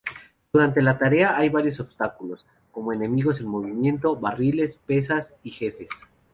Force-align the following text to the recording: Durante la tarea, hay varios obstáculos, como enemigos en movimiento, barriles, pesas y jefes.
Durante 0.51 0.81
la 0.81 0.97
tarea, 0.97 1.37
hay 1.37 1.49
varios 1.49 1.79
obstáculos, 1.79 2.47
como 2.71 2.91
enemigos 2.91 3.39
en 3.39 3.45
movimiento, 3.45 4.15
barriles, 4.15 4.77
pesas 4.77 5.35
y 5.43 5.51
jefes. 5.51 5.89